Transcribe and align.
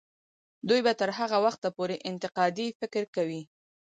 دوی 0.67 0.79
به 0.85 0.93
تر 0.99 1.09
هغه 1.19 1.37
وخته 1.45 1.67
پورې 1.77 1.95
انتقادي 2.09 2.67
فکر 2.79 3.03
کوي. 3.15 3.41